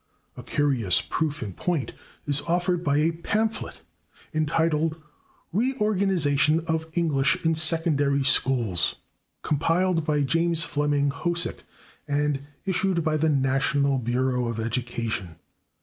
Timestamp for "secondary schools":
7.53-8.95